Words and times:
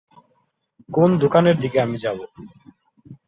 কোন 0.89 1.09
দোকানের 1.17 1.55
দিকে 1.59 1.77
আমি 1.81 1.97
যাবো? 1.97 2.23